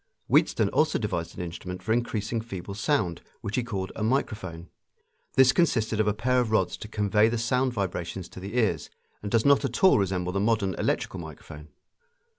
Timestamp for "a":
3.95-4.01, 6.07-6.13